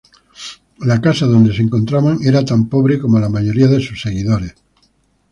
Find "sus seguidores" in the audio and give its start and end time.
3.79-4.55